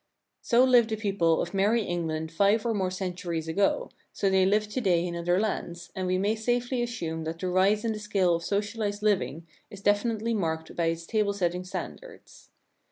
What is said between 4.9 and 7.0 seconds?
in other lands, and we may safely